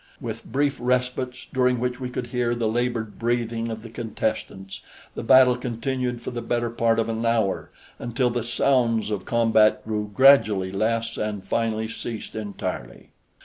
With 0.19 0.45
brief 0.45 0.79
respites, 0.81 1.45
during 1.53 1.79
which 1.79 1.99
we 1.99 2.09
could 2.09 2.25
hear 2.25 2.55
the 2.55 2.67
labored 2.67 3.19
breathing 3.19 3.69
of 3.69 3.83
the 3.83 3.89
contestants, 3.91 4.81
the 5.13 5.21
battle 5.21 5.55
continued 5.55 6.23
for 6.23 6.31
the 6.31 6.41
better 6.41 6.71
part 6.71 6.97
of 6.97 7.07
an 7.07 7.23
hour 7.23 7.69
until 7.99 8.31
the 8.31 8.43
sounds 8.43 9.11
of 9.11 9.25
combat 9.25 9.85
grew 9.85 10.09
gradually 10.11 10.71
less 10.71 11.17
and 11.17 11.45
finally 11.45 11.87
ceased 11.87 12.33
entirely. 12.35 13.09